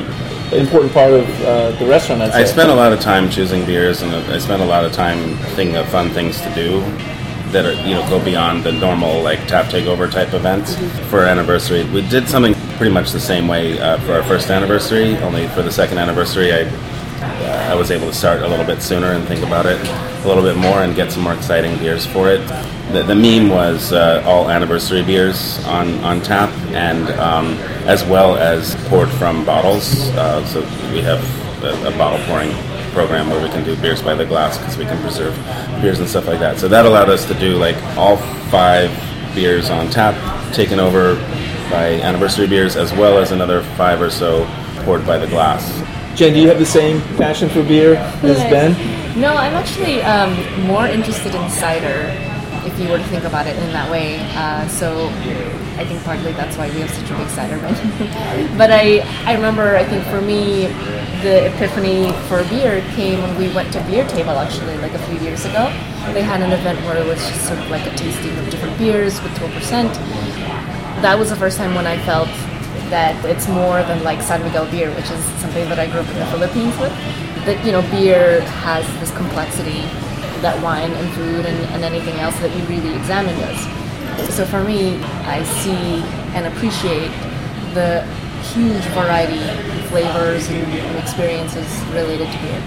an 0.52 0.60
important 0.60 0.94
part 0.94 1.12
of 1.12 1.42
uh, 1.42 1.72
the 1.80 1.86
restaurant. 1.86 2.22
I'd 2.22 2.32
I 2.32 2.44
spent 2.44 2.70
a 2.70 2.76
lot 2.76 2.94
of 2.94 3.00
time 3.00 3.30
choosing 3.30 3.66
beers, 3.66 4.02
and 4.02 4.14
I 4.14 4.38
spent 4.38 4.62
a 4.62 4.66
lot 4.66 4.86
of 4.86 4.92
time 4.92 5.36
thinking 5.56 5.76
of 5.78 5.88
fun 5.90 6.10
things 6.12 6.40
to 6.42 6.54
do 6.54 6.82
that 7.52 7.66
are 7.66 7.74
you 7.88 7.94
know 7.94 8.08
go 8.10 8.24
beyond 8.24 8.64
the 8.64 8.72
normal 8.72 9.22
like 9.22 9.48
tap 9.48 9.66
takeover 9.66 10.10
type 10.12 10.34
events 10.34 10.76
for 11.10 11.22
our 11.22 11.26
anniversary. 11.26 11.84
We 11.86 12.08
did 12.10 12.28
something 12.28 12.54
pretty 12.78 12.92
much 12.92 13.12
the 13.12 13.20
same 13.20 13.48
way 13.48 13.80
uh, 13.80 14.00
for 14.00 14.14
our 14.14 14.24
first 14.24 14.50
anniversary. 14.50 15.16
Only 15.18 15.48
for 15.50 15.62
the 15.62 15.72
second 15.72 15.98
anniversary, 16.00 16.52
I 16.52 16.62
uh, 16.62 16.72
I 17.64 17.76
was 17.76 17.92
able 17.92 18.08
to 18.08 18.14
start 18.14 18.42
a 18.42 18.48
little 18.48 18.66
bit 18.66 18.82
sooner 18.82 19.14
and 19.14 19.28
think 19.28 19.44
about 19.46 19.66
it 19.66 19.80
a 20.24 20.28
little 20.28 20.44
bit 20.44 20.58
more 20.58 20.84
and 20.84 20.96
get 20.96 21.12
some 21.12 21.24
more 21.24 21.34
exciting 21.34 21.78
beers 21.80 22.06
for 22.06 22.30
it. 22.30 22.46
The, 22.92 23.04
the 23.04 23.16
meme 23.16 23.50
was 23.50 23.94
uh, 23.94 24.22
all 24.26 24.50
anniversary 24.50 25.02
beers 25.02 25.64
on, 25.66 25.96
on 26.04 26.22
tap, 26.22 26.50
and 26.74 27.10
um, 27.20 27.54
as 27.88 28.04
well 28.04 28.36
as 28.36 28.76
poured 28.88 29.10
from 29.12 29.46
bottles. 29.46 30.10
Uh, 30.10 30.46
so 30.46 30.60
we 30.92 31.02
have 31.02 31.24
a, 31.64 31.88
a 31.88 31.98
bottle 31.98 32.24
pouring 32.28 32.52
program 32.92 33.30
where 33.30 33.42
we 33.42 33.50
can 33.50 33.64
do 33.64 33.76
beers 33.82 34.02
by 34.02 34.14
the 34.14 34.26
glass 34.26 34.58
because 34.58 34.78
we 34.78 34.86
can 34.86 35.02
preserve 35.02 35.36
beers 35.82 36.00
and 36.00 36.08
stuff 36.08 36.28
like 36.28 36.40
that. 36.40 36.60
So 36.60 36.68
that 36.68 36.86
allowed 36.86 37.10
us 37.10 37.26
to 37.28 37.34
do 37.34 37.56
like 37.58 37.82
all 37.98 38.18
five 38.52 38.92
beers 39.34 39.70
on 39.70 39.90
tap 39.90 40.14
taken 40.54 40.80
over 40.80 41.16
by 41.72 42.00
anniversary 42.02 42.48
beers, 42.48 42.76
as 42.76 42.92
well 42.92 43.18
as 43.18 43.32
another 43.32 43.64
five 43.78 44.02
or 44.02 44.12
so 44.12 44.46
poured 44.84 45.06
by 45.08 45.18
the 45.18 45.28
glass. 45.28 45.64
Jen, 46.16 46.32
do 46.34 46.40
you 46.40 46.48
have 46.48 46.60
the 46.60 46.66
same 46.66 47.02
passion 47.18 47.50
for 47.50 47.64
beer 47.64 47.96
as 47.96 48.38
Ben? 48.52 48.74
No, 49.20 49.34
I'm 49.34 49.54
actually 49.56 50.00
um, 50.04 50.32
more 50.68 50.86
interested 50.86 51.34
in 51.34 51.50
cider, 51.50 52.06
if 52.68 52.80
you 52.80 52.88
were 52.88 53.00
to 53.00 53.04
think 53.06 53.24
about 53.24 53.48
it 53.48 53.58
in 53.58 53.72
that 53.74 53.90
way. 53.90 54.20
Uh, 54.36 54.68
so 54.68 55.08
I 55.78 55.86
think 55.86 56.04
partly 56.04 56.32
that's 56.34 56.56
why 56.56 56.70
we 56.70 56.82
have 56.82 56.92
such 56.92 57.10
a 57.10 57.18
big 57.18 57.28
cider 57.30 57.58
menu. 57.58 58.58
but 58.60 58.70
I, 58.70 59.00
I 59.26 59.34
remember, 59.34 59.76
I 59.76 59.86
think 59.86 60.04
for 60.06 60.22
me, 60.22 60.68
the 61.26 61.48
epiphany 61.48 62.12
for 62.30 62.44
beer 62.44 62.82
came 62.94 63.20
when 63.20 63.36
we 63.36 63.52
went 63.52 63.74
to 63.74 63.82
Beer 63.90 64.08
Table 64.08 64.38
actually, 64.38 64.78
like 64.78 64.94
a 64.94 65.00
few 65.08 65.18
years 65.18 65.46
ago. 65.46 65.66
They 66.14 66.22
had 66.22 66.42
an 66.42 66.52
event 66.52 66.78
where 66.86 66.98
it 66.98 67.08
was 67.08 67.18
just 67.18 67.48
sort 67.48 67.58
of 67.58 67.72
like 67.72 67.88
a 67.92 67.96
tasting 67.96 68.38
of 68.38 68.52
different 68.52 68.78
beers 68.78 69.20
with 69.24 69.32
12%. 69.34 69.92
That 71.02 71.18
was 71.18 71.32
the 71.32 71.36
first 71.36 71.58
time 71.58 71.74
when 71.74 71.88
I 71.88 71.98
felt 72.06 72.30
that 72.94 73.18
it's 73.26 73.48
more 73.48 73.82
than 73.90 74.04
like 74.04 74.22
San 74.22 74.44
Miguel 74.44 74.70
beer, 74.70 74.94
which 74.94 75.10
is 75.10 75.24
something 75.42 75.68
that 75.68 75.80
I 75.80 75.90
grew 75.90 76.02
up 76.02 76.10
in 76.10 76.20
the 76.20 76.28
Philippines 76.28 76.78
with. 76.78 76.94
That 77.50 77.58
you 77.66 77.72
know, 77.72 77.82
beer 77.90 78.42
has 78.62 78.86
this 79.00 79.10
complexity 79.18 79.82
that 80.46 80.62
wine 80.62 80.92
and 80.92 81.10
food 81.18 81.44
and, 81.44 81.58
and 81.74 81.84
anything 81.84 82.14
else 82.22 82.38
that 82.40 82.54
you 82.56 82.62
really 82.70 82.94
examine 82.94 83.34
does. 83.40 83.58
So 84.36 84.46
for 84.46 84.64
me, 84.64 85.02
I 85.26 85.42
see 85.42 86.06
and 86.38 86.46
appreciate 86.46 87.10
the 87.74 88.06
huge 88.54 88.86
variety 88.94 89.42
of 89.42 89.86
flavors 89.90 90.48
and, 90.50 90.62
and 90.62 90.98
experiences 91.00 91.66
related 91.98 92.30
to 92.30 92.38
beer. 92.46 92.62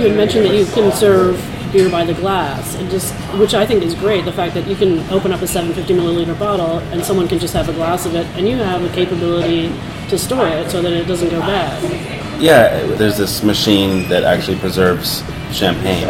You 0.00 0.08
had 0.08 0.16
mentioned 0.16 0.46
that 0.46 0.54
you 0.54 0.64
can 0.64 0.90
serve 0.92 1.36
beer 1.76 1.90
by 1.90 2.04
the 2.04 2.14
glass, 2.14 2.74
and 2.76 2.90
just 2.90 3.12
which 3.38 3.52
I 3.52 3.66
think 3.66 3.82
is 3.82 3.94
great. 3.94 4.24
The 4.24 4.32
fact 4.32 4.54
that 4.54 4.66
you 4.66 4.74
can 4.74 4.98
open 5.10 5.30
up 5.30 5.42
a 5.42 5.46
750 5.46 5.92
milliliter 5.94 6.38
bottle 6.38 6.78
and 6.90 7.04
someone 7.04 7.28
can 7.28 7.38
just 7.38 7.52
have 7.52 7.68
a 7.68 7.72
glass 7.74 8.06
of 8.06 8.14
it, 8.14 8.26
and 8.38 8.48
you 8.48 8.56
have 8.56 8.80
the 8.82 8.88
capability 8.88 9.68
to 10.08 10.18
store 10.18 10.48
it 10.48 10.70
so 10.70 10.80
that 10.80 10.92
it 10.92 11.06
doesn't 11.06 11.28
go 11.28 11.40
bad. 11.40 12.40
Yeah, 12.40 12.86
there's 12.96 13.18
this 13.18 13.42
machine 13.42 14.08
that 14.08 14.24
actually 14.24 14.58
preserves 14.58 15.22
champagne, 15.52 16.08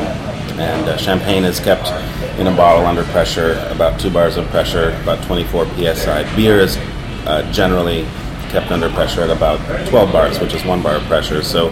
and 0.58 0.88
uh, 0.88 0.96
champagne 0.96 1.44
is 1.44 1.58
kept 1.58 1.88
in 2.38 2.46
a 2.46 2.56
bottle 2.56 2.86
under 2.86 3.02
pressure, 3.04 3.58
about 3.70 3.98
two 3.98 4.10
bars 4.10 4.36
of 4.36 4.46
pressure, 4.48 4.90
about 5.02 5.22
24 5.24 5.66
psi. 5.66 6.36
Beer 6.36 6.60
is 6.60 6.76
uh, 7.26 7.50
generally 7.52 8.04
kept 8.50 8.70
under 8.70 8.88
pressure 8.90 9.22
at 9.22 9.30
about 9.30 9.58
12 9.88 10.12
bars, 10.12 10.38
which 10.38 10.54
is 10.54 10.64
one 10.64 10.80
bar 10.80 10.96
of 10.96 11.02
pressure. 11.04 11.42
So 11.42 11.70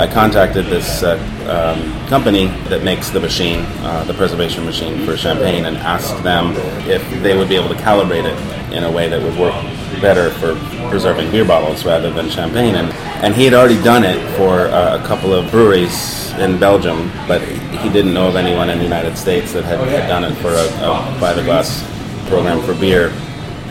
I 0.00 0.06
contacted 0.12 0.66
this 0.66 1.02
uh, 1.02 1.16
um, 1.48 2.08
company 2.08 2.46
that 2.68 2.82
makes 2.82 3.10
the 3.10 3.20
machine, 3.20 3.60
uh, 3.80 4.04
the 4.04 4.14
preservation 4.14 4.64
machine 4.64 5.04
for 5.06 5.16
champagne, 5.16 5.64
and 5.64 5.76
asked 5.76 6.22
them 6.22 6.54
if 6.88 7.02
they 7.22 7.36
would 7.36 7.48
be 7.48 7.56
able 7.56 7.68
to 7.68 7.76
calibrate 7.76 8.24
it 8.24 8.72
in 8.72 8.84
a 8.84 8.90
way 8.90 9.08
that 9.08 9.22
would 9.22 9.38
work 9.38 9.54
better 10.00 10.30
for 10.30 10.54
preserving 10.90 11.30
beer 11.30 11.44
bottles 11.44 11.84
rather 11.84 12.10
than 12.10 12.28
champagne. 12.28 12.74
And, 12.74 12.92
and 13.24 13.34
he 13.34 13.44
had 13.44 13.54
already 13.54 13.82
done 13.82 14.04
it 14.04 14.20
for 14.36 14.66
uh, 14.66 15.02
a 15.02 15.06
couple 15.06 15.32
of 15.32 15.50
breweries 15.50 16.32
in 16.34 16.58
Belgium, 16.58 17.10
but 17.26 17.40
he 17.42 17.88
didn't 17.88 18.12
know 18.12 18.28
of 18.28 18.36
anyone 18.36 18.68
in 18.68 18.78
the 18.78 18.84
United 18.84 19.16
States 19.16 19.52
that 19.52 19.64
had, 19.64 19.78
had 19.88 20.08
done 20.08 20.24
it 20.24 20.34
for 20.36 20.48
a, 20.48 20.66
a 20.84 21.18
by 21.20 21.32
the 21.32 21.42
glass 21.42 21.82
program 22.28 22.60
for 22.62 22.74
beer. 22.74 23.12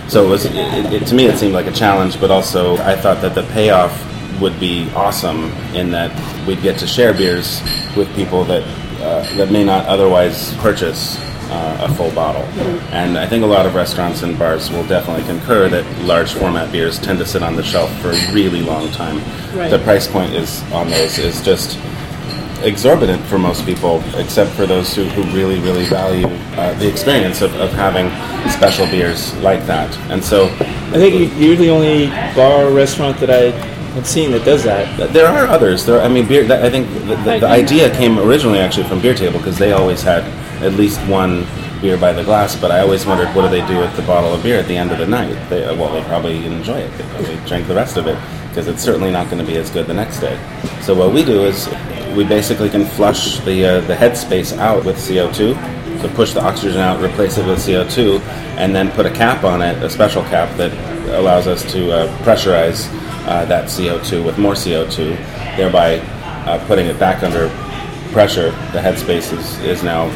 So 0.07 0.25
it 0.25 0.29
was, 0.29 0.45
it, 0.45 0.55
it, 0.55 1.07
to 1.07 1.15
me, 1.15 1.25
it 1.25 1.37
seemed 1.37 1.53
like 1.53 1.67
a 1.67 1.71
challenge, 1.71 2.19
but 2.19 2.31
also 2.31 2.77
I 2.77 2.95
thought 2.95 3.21
that 3.21 3.35
the 3.35 3.43
payoff 3.53 4.14
would 4.39 4.59
be 4.59 4.89
awesome 4.95 5.51
in 5.73 5.91
that 5.91 6.11
we'd 6.47 6.61
get 6.61 6.77
to 6.79 6.87
share 6.87 7.13
beers 7.13 7.61
with 7.95 8.13
people 8.15 8.43
that 8.45 8.63
uh, 9.01 9.35
that 9.35 9.51
may 9.51 9.63
not 9.63 9.85
otherwise 9.85 10.55
purchase 10.57 11.19
uh, 11.49 11.87
a 11.87 11.93
full 11.93 12.11
bottle. 12.11 12.41
And 12.91 13.17
I 13.17 13.27
think 13.27 13.43
a 13.43 13.47
lot 13.47 13.65
of 13.65 13.75
restaurants 13.75 14.23
and 14.23 14.37
bars 14.37 14.71
will 14.71 14.85
definitely 14.87 15.23
concur 15.25 15.69
that 15.69 15.85
large 16.01 16.33
format 16.33 16.71
beers 16.71 16.99
tend 16.99 17.19
to 17.19 17.25
sit 17.25 17.43
on 17.43 17.55
the 17.55 17.63
shelf 17.63 17.91
for 18.01 18.09
a 18.11 18.33
really 18.33 18.61
long 18.61 18.91
time. 18.91 19.17
Right. 19.55 19.69
The 19.69 19.79
price 19.79 20.07
point 20.07 20.33
is 20.33 20.63
on 20.71 20.89
those 20.89 21.17
is 21.19 21.41
just 21.41 21.77
exorbitant 22.63 23.23
for 23.25 23.37
most 23.37 23.65
people, 23.65 24.03
except 24.15 24.51
for 24.51 24.65
those 24.65 24.95
who, 24.95 25.03
who 25.05 25.23
really, 25.35 25.59
really 25.59 25.85
value 25.85 26.25
uh, 26.57 26.73
the 26.79 26.89
experience 26.89 27.41
of, 27.41 27.53
of 27.55 27.71
having 27.73 28.09
special 28.49 28.87
beers 28.87 29.35
like 29.37 29.65
that. 29.67 29.95
And 30.09 30.23
so 30.23 30.45
I 30.47 30.97
think 30.97 31.33
you're 31.37 31.55
the 31.55 31.69
only 31.69 32.07
bar 32.35 32.65
or 32.65 32.73
restaurant 32.73 33.19
that 33.19 33.29
I 33.29 33.51
have 33.95 34.05
seen 34.05 34.31
that 34.31 34.43
does 34.43 34.63
that. 34.63 35.13
there 35.13 35.25
are 35.25 35.47
others. 35.47 35.85
There, 35.85 36.01
I 36.01 36.09
mean, 36.09 36.27
beer. 36.27 36.43
I 36.51 36.69
think 36.69 36.87
the, 36.89 37.15
the, 37.15 37.39
the 37.39 37.47
idea 37.47 37.89
came 37.95 38.19
originally 38.19 38.59
actually 38.59 38.87
from 38.87 39.01
Beer 39.01 39.15
Table 39.15 39.39
because 39.39 39.57
they 39.57 39.71
always 39.71 40.01
had 40.03 40.23
at 40.61 40.73
least 40.73 40.99
one 41.07 41.45
beer 41.81 41.97
by 41.97 42.11
the 42.11 42.23
glass. 42.23 42.55
But 42.55 42.71
I 42.71 42.81
always 42.81 43.05
wondered 43.05 43.33
what 43.33 43.43
do 43.43 43.49
they 43.49 43.65
do 43.67 43.79
with 43.79 43.95
the 43.95 44.01
bottle 44.03 44.33
of 44.33 44.43
beer 44.43 44.59
at 44.59 44.67
the 44.67 44.75
end 44.75 44.91
of 44.91 44.97
the 44.99 45.07
night? 45.07 45.33
They, 45.49 45.61
well, 45.77 45.93
they 45.93 46.05
probably 46.07 46.45
enjoy 46.45 46.79
it. 46.79 46.97
They 46.97 47.03
probably 47.05 47.37
drink 47.47 47.67
the 47.67 47.75
rest 47.75 47.95
of 47.95 48.07
it 48.07 48.19
because 48.49 48.67
it's 48.67 48.83
certainly 48.83 49.11
not 49.11 49.29
going 49.29 49.39
to 49.43 49.49
be 49.49 49.57
as 49.57 49.69
good 49.69 49.87
the 49.87 49.93
next 49.93 50.19
day. 50.19 50.37
So 50.81 50.93
what 50.93 51.13
we 51.13 51.23
do 51.23 51.45
is 51.45 51.67
we 52.15 52.25
basically 52.25 52.69
can 52.69 52.85
flush 52.85 53.39
the 53.39 53.65
uh, 53.65 53.81
the 53.81 53.95
head 53.95 54.17
space 54.17 54.51
out 54.53 54.83
with 54.83 54.97
CO2. 54.97 56.01
So 56.01 56.09
push 56.09 56.33
the 56.33 56.43
oxygen 56.43 56.81
out, 56.81 57.01
replace 57.01 57.37
it 57.37 57.47
with 57.47 57.59
CO2, 57.59 58.19
and 58.57 58.75
then 58.75 58.91
put 58.91 59.05
a 59.05 59.11
cap 59.11 59.45
on 59.45 59.61
it, 59.61 59.81
a 59.81 59.89
special 59.89 60.23
cap 60.23 60.55
that 60.57 60.73
allows 61.17 61.47
us 61.47 61.63
to 61.71 61.91
uh, 61.91 62.17
pressurize 62.23 62.89
uh, 63.25 63.45
that 63.45 63.65
CO2 63.65 64.23
with 64.25 64.37
more 64.37 64.53
CO2, 64.53 65.15
thereby 65.57 65.97
uh, 66.47 66.63
putting 66.67 66.85
it 66.87 66.99
back 66.99 67.23
under 67.23 67.49
pressure. 68.11 68.51
The 68.71 68.79
headspace 68.79 69.33
is, 69.37 69.59
is 69.59 69.83
now 69.83 70.09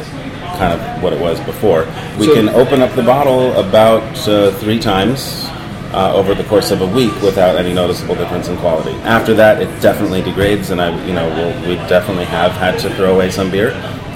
kind 0.56 0.72
of 0.78 1.02
what 1.02 1.12
it 1.12 1.20
was 1.20 1.40
before. 1.40 1.86
We 2.18 2.26
So- 2.26 2.34
can 2.34 2.48
open 2.50 2.82
up 2.82 2.94
the 2.94 3.02
bottle 3.02 3.52
about 3.58 4.02
uh, 4.28 4.52
three 4.58 4.78
times 4.78 5.46
uh, 5.92 6.12
over 6.14 6.34
the 6.34 6.44
course 6.44 6.70
of 6.70 6.82
a 6.82 6.86
week 6.86 7.12
without 7.22 7.56
any 7.56 7.72
noticeable 7.74 8.14
difference 8.14 8.48
in 8.48 8.56
quality. 8.58 8.92
After 9.02 9.34
that, 9.34 9.60
it 9.60 9.66
definitely 9.82 10.22
degrades, 10.22 10.70
and 10.70 10.80
I, 10.80 11.04
you 11.04 11.12
know, 11.12 11.28
we'll, 11.30 11.68
we 11.68 11.74
definitely 11.88 12.26
have 12.26 12.52
had 12.52 12.78
to 12.80 12.94
throw 12.94 13.14
away 13.14 13.30
some 13.30 13.50
beer. 13.50 13.72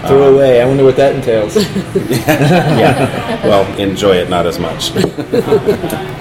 Throw 0.07 0.35
away. 0.35 0.61
I 0.61 0.67
wonder 0.67 0.85
what 0.85 0.97
that 0.97 1.17
entails. 1.17 1.57
Yeah, 2.77 3.45
well, 3.47 3.65
enjoy 3.81 4.17
it 4.17 4.29
not 4.31 4.47
as 4.47 4.59
much. 4.59 4.93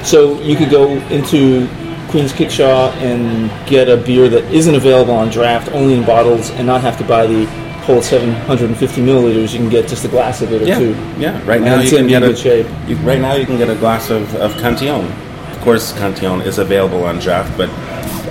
so 0.05 0.41
you 0.41 0.55
could 0.55 0.69
go 0.71 0.89
into 1.09 1.67
Queen's 2.13 2.31
Kickshaw 2.31 2.91
and 2.97 3.49
get 3.67 3.89
a 3.89 3.97
beer 3.97 4.29
that 4.29 4.43
isn't 4.53 4.75
available 4.75 5.15
on 5.15 5.29
draft, 5.29 5.71
only 5.71 5.95
in 5.95 6.05
bottles, 6.05 6.51
and 6.51 6.67
not 6.67 6.81
have 6.81 6.95
to 6.99 7.03
buy 7.03 7.25
the 7.25 7.45
whole 7.87 8.03
750 8.03 9.01
milliliters. 9.01 9.51
You 9.51 9.57
can 9.57 9.67
get 9.69 9.87
just 9.87 10.05
a 10.05 10.07
glass 10.07 10.43
of 10.43 10.51
it 10.53 10.61
or 10.61 10.65
Yeah, 10.65 10.77
two. 10.77 10.91
yeah. 11.17 11.41
Right 11.43 11.55
And 11.55 11.65
now 11.65 11.79
you 11.81 11.89
can 11.89 12.05
get 12.05 12.21
a 12.21 12.35
shape. 12.35 12.67
You, 12.87 12.97
right 12.97 13.19
now 13.19 13.33
you 13.33 13.47
can 13.47 13.57
get 13.57 13.67
a 13.67 13.75
glass 13.75 14.11
of, 14.11 14.31
of 14.35 14.53
Cantillon. 14.61 15.11
Of 15.51 15.59
course, 15.61 15.91
Cantillon 15.93 16.41
is 16.41 16.59
available 16.59 17.03
on 17.03 17.17
draft, 17.17 17.57
but 17.57 17.67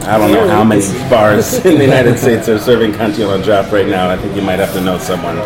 I 0.06 0.16
don't 0.16 0.30
know 0.30 0.46
how 0.46 0.62
many 0.62 0.82
bars 1.10 1.54
in 1.66 1.76
the 1.76 1.84
United 1.84 2.20
States 2.20 2.48
are 2.48 2.60
serving 2.60 2.92
Cantillon 2.92 3.40
on 3.40 3.42
draft 3.42 3.72
right 3.72 3.88
now. 3.88 4.08
I 4.08 4.16
think 4.16 4.36
you 4.36 4.42
might 4.42 4.60
have 4.60 4.72
to 4.74 4.80
know 4.80 4.96
someone, 4.98 5.38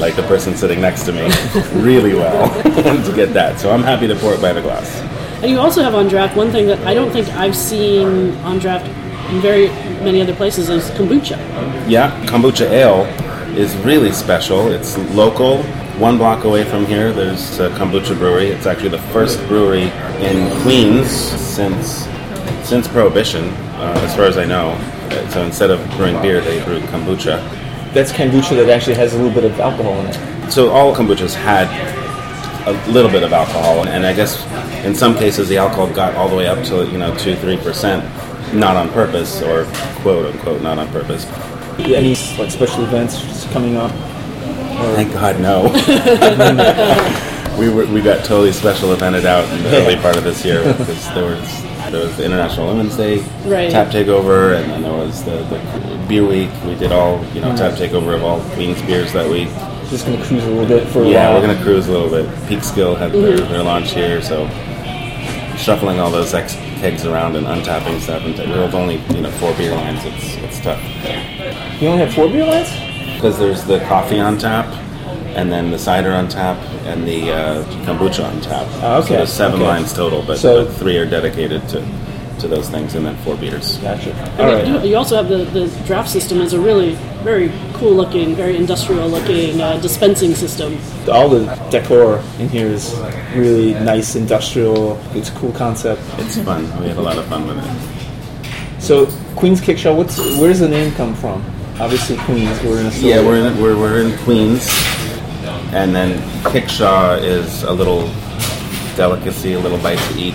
like 0.00 0.16
the 0.16 0.22
person 0.22 0.56
sitting 0.56 0.80
next 0.80 1.02
to 1.04 1.12
me, 1.12 1.30
really 1.82 2.14
well 2.14 2.48
to 3.04 3.12
get 3.14 3.34
that. 3.34 3.60
So 3.60 3.70
I'm 3.70 3.82
happy 3.82 4.06
to 4.06 4.16
pour 4.16 4.32
it 4.32 4.40
by 4.40 4.54
the 4.54 4.62
glass. 4.62 5.02
And 5.42 5.50
you 5.50 5.58
also 5.58 5.82
have 5.82 5.96
on 5.96 6.06
draft 6.06 6.36
one 6.36 6.52
thing 6.52 6.66
that 6.68 6.78
I 6.86 6.94
don't 6.94 7.10
think 7.10 7.28
I've 7.30 7.56
seen 7.56 8.30
on 8.44 8.60
draft 8.60 8.86
in 9.32 9.40
very 9.40 9.66
many 10.04 10.22
other 10.22 10.36
places 10.36 10.68
is 10.68 10.88
kombucha. 10.90 11.36
Yeah, 11.88 12.12
kombucha 12.26 12.70
ale 12.70 13.06
is 13.58 13.74
really 13.78 14.12
special. 14.12 14.70
It's 14.70 14.96
local. 15.14 15.64
One 15.98 16.16
block 16.16 16.44
away 16.44 16.62
from 16.62 16.86
here, 16.86 17.12
there's 17.12 17.58
a 17.58 17.70
kombucha 17.70 18.16
brewery. 18.16 18.50
It's 18.50 18.66
actually 18.66 18.90
the 18.90 19.02
first 19.10 19.44
brewery 19.48 19.90
in 20.20 20.48
Queens 20.62 21.10
since 21.10 22.06
since 22.62 22.86
Prohibition, 22.86 23.48
uh, 23.82 24.00
as 24.06 24.14
far 24.14 24.26
as 24.26 24.38
I 24.38 24.44
know. 24.44 24.78
So 25.30 25.44
instead 25.44 25.72
of 25.72 25.84
brewing 25.96 26.22
beer, 26.22 26.40
they 26.40 26.62
brew 26.64 26.78
kombucha. 26.82 27.42
That's 27.92 28.12
kombucha 28.12 28.54
that 28.56 28.68
actually 28.68 28.94
has 28.94 29.12
a 29.12 29.16
little 29.16 29.34
bit 29.34 29.44
of 29.44 29.58
alcohol 29.58 29.98
in 29.98 30.06
it. 30.06 30.52
So 30.52 30.70
all 30.70 30.94
kombuchas 30.94 31.34
had 31.34 31.66
a 32.66 32.72
little 32.90 33.10
bit 33.10 33.22
of 33.22 33.32
alcohol, 33.32 33.86
and 33.88 34.06
I 34.06 34.12
guess 34.12 34.44
in 34.84 34.94
some 34.94 35.14
cases 35.16 35.48
the 35.48 35.56
alcohol 35.58 35.90
got 35.92 36.14
all 36.16 36.28
the 36.28 36.36
way 36.36 36.46
up 36.46 36.62
to 36.66 36.86
you 36.90 36.98
know 36.98 37.14
two 37.16 37.36
three 37.36 37.56
percent, 37.56 38.02
not 38.54 38.76
on 38.76 38.88
purpose 38.90 39.42
or 39.42 39.64
quote 40.02 40.26
unquote 40.32 40.62
not 40.62 40.78
on 40.78 40.88
purpose. 40.88 41.26
Any 41.78 42.14
like 42.38 42.50
special 42.50 42.84
events 42.84 43.46
coming 43.52 43.76
up? 43.76 43.90
Thank 44.94 45.12
God, 45.12 45.40
no. 45.40 45.62
we 47.58 47.68
were, 47.68 47.86
we 47.86 48.00
got 48.00 48.24
totally 48.24 48.52
special 48.52 48.90
evented 48.94 49.24
out 49.24 49.48
in 49.56 49.62
the 49.62 49.76
early 49.82 49.96
part 49.96 50.16
of 50.16 50.24
this 50.24 50.44
year 50.44 50.62
because 50.76 51.06
there 51.14 51.24
was 51.24 51.62
there 51.90 52.00
was 52.06 52.16
the 52.16 52.24
International 52.24 52.68
Women's 52.68 52.96
Day 52.96 53.18
Right. 53.44 53.70
tap 53.70 53.88
takeover, 53.88 54.56
and 54.60 54.70
then 54.70 54.82
there 54.82 54.92
was 54.92 55.22
the, 55.24 55.42
the 55.44 56.04
beer 56.08 56.26
week. 56.26 56.48
We 56.64 56.74
did 56.74 56.90
all 56.92 57.22
you 57.34 57.40
know 57.40 57.54
tap 57.56 57.72
takeover 57.74 58.14
of 58.14 58.22
all 58.24 58.40
Queens 58.54 58.80
beers 58.82 59.12
that 59.12 59.28
week. 59.30 59.48
Just 59.92 60.06
gonna 60.06 60.24
cruise 60.24 60.42
a 60.44 60.48
little 60.48 60.64
bit 60.66 60.88
for 60.88 61.02
a 61.02 61.06
Yeah, 61.06 61.28
while. 61.28 61.40
we're 61.42 61.46
gonna 61.48 61.62
cruise 61.62 61.86
a 61.86 61.92
little 61.92 62.08
bit. 62.08 62.24
Peekskill 62.48 62.96
had 62.96 63.12
their, 63.12 63.36
their 63.36 63.62
launch 63.62 63.92
here, 63.92 64.22
so 64.22 64.46
shuffling 65.58 66.00
all 66.00 66.10
those 66.10 66.32
ex- 66.32 66.54
kegs 66.80 67.04
around 67.04 67.36
and 67.36 67.46
untapping 67.46 68.00
stuff. 68.00 68.24
And 68.24 68.34
t- 68.34 68.46
with 68.46 68.74
only 68.74 68.96
you 69.14 69.20
know 69.20 69.30
four 69.32 69.52
beer 69.52 69.74
lines, 69.74 70.00
it's 70.06 70.36
it's 70.36 70.60
tough. 70.60 70.80
You 71.82 71.88
only 71.88 72.04
have 72.06 72.14
four 72.14 72.28
beer 72.28 72.46
lines? 72.46 72.70
because 73.16 73.38
there's 73.38 73.64
the 73.64 73.80
coffee 73.80 74.18
on 74.18 74.38
tap, 74.38 74.64
and 75.36 75.52
then 75.52 75.70
the 75.70 75.78
cider 75.78 76.12
on 76.12 76.26
tap, 76.26 76.56
and 76.86 77.06
the 77.06 77.30
uh, 77.30 77.64
kombucha 77.84 78.24
on 78.24 78.40
tap. 78.40 78.66
Oh, 78.82 78.98
okay, 79.00 79.08
So 79.08 79.14
there's 79.16 79.32
seven 79.32 79.60
okay. 79.60 79.68
lines 79.68 79.92
total, 79.92 80.22
but, 80.26 80.38
So- 80.38 80.64
but 80.64 80.74
three 80.74 80.96
are 80.96 81.06
dedicated 81.06 81.68
to, 81.68 81.86
to 82.40 82.48
those 82.48 82.68
things, 82.70 82.94
and 82.96 83.04
then 83.06 83.14
four 83.18 83.36
beers. 83.36 83.76
Gotcha. 83.76 84.10
And 84.38 84.40
All 84.40 84.82
you- 84.82 84.88
you, 84.90 84.96
also 84.96 85.14
have 85.16 85.28
the, 85.28 85.44
the 85.44 85.68
draft 85.86 86.08
system 86.08 86.40
is 86.40 86.52
a 86.54 86.58
really 86.58 86.94
very 87.22 87.50
cool 87.82 87.94
looking, 87.94 88.36
very 88.36 88.56
industrial 88.56 89.08
looking 89.08 89.60
uh, 89.60 89.76
dispensing 89.78 90.34
system. 90.36 90.78
All 91.10 91.28
the 91.28 91.46
decor 91.68 92.22
in 92.38 92.48
here 92.48 92.68
is 92.68 92.94
really 93.34 93.74
nice, 93.74 94.14
industrial. 94.14 95.00
It's 95.16 95.30
a 95.30 95.32
cool 95.32 95.50
concept. 95.52 96.00
It's 96.18 96.38
fun. 96.38 96.62
We 96.80 96.86
had 96.86 96.96
a 96.96 97.02
lot 97.02 97.18
of 97.18 97.26
fun 97.26 97.46
with 97.48 97.58
it. 97.58 98.80
So 98.80 99.06
Queen's 99.34 99.60
Kickshaw, 99.60 99.96
what's 99.96 100.16
where 100.38 100.48
does 100.48 100.60
the 100.60 100.68
name 100.68 100.92
come 100.94 101.14
from? 101.14 101.44
Obviously 101.80 102.16
Queens. 102.18 102.62
We're 102.62 102.80
in 102.80 102.86
a. 102.86 102.90
Yeah, 102.90 103.20
we're 103.20 103.44
in 103.44 103.60
we're, 103.60 103.76
we're 103.76 104.00
in 104.00 104.16
Queens, 104.18 104.68
and 105.72 105.92
then 105.92 106.20
Kickshaw 106.44 107.20
is 107.20 107.64
a 107.64 107.72
little 107.72 108.08
delicacy, 108.94 109.54
a 109.54 109.58
little 109.58 109.78
bite 109.78 109.98
to 109.98 110.18
eat. 110.18 110.34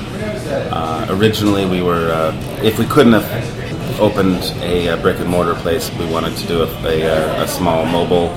Uh, 0.71 1.07
originally, 1.11 1.65
we 1.65 1.81
were 1.81 2.11
uh, 2.11 2.61
if 2.61 2.77
we 2.77 2.85
couldn't 2.85 3.13
have 3.13 3.56
opened 3.99 4.41
a, 4.61 4.89
uh 4.89 5.01
brick 5.01 5.19
and 5.19 5.29
mortar 5.29 5.55
place, 5.55 5.91
we 5.97 6.05
wanted 6.05 6.35
to 6.37 6.47
do 6.47 6.61
a, 6.63 6.67
a, 6.85 7.03
uh, 7.05 7.43
a 7.43 7.47
small 7.47 7.85
mobile 7.85 8.29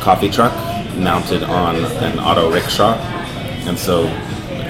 coffee 0.00 0.30
truck 0.30 0.52
mounted 0.96 1.42
on 1.42 1.76
an 1.76 2.18
auto 2.18 2.50
rickshaw, 2.52 2.94
and 3.68 3.78
so. 3.78 4.06